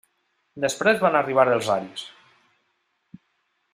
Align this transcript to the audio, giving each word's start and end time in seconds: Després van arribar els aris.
Després 0.63 1.03
van 1.03 1.17
arribar 1.19 1.45
els 1.57 1.69
aris. 1.75 2.07